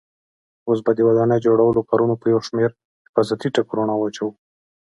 اوس 0.67 0.79
به 0.85 0.91
د 0.95 0.99
ودانۍ 1.07 1.39
جوړولو 1.45 1.87
کارونو 1.89 2.15
په 2.21 2.25
یو 2.33 2.39
شمېر 2.47 2.69
حفاظتي 3.05 3.47
ټکو 3.55 3.73
رڼا 3.79 3.95
واچوو. 3.97 4.29